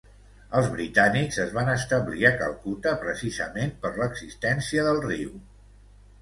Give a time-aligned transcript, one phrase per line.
[0.59, 5.37] Els britànics es van establir a Calcuta precisament per l'existència del riu.